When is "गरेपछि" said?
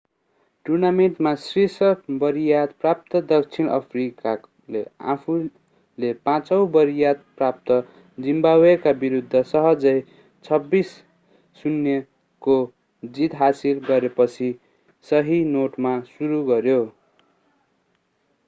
13.87-14.51